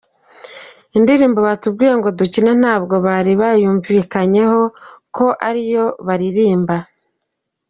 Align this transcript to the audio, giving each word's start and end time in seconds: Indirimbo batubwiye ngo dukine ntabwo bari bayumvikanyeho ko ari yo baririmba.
Indirimbo 0.97 1.39
batubwiye 1.47 1.93
ngo 1.99 2.09
dukine 2.19 2.51
ntabwo 2.61 2.95
bari 3.07 3.31
bayumvikanyeho 3.41 4.61
ko 5.15 5.25
ari 5.47 5.63
yo 5.73 5.85
baririmba. 6.07 6.77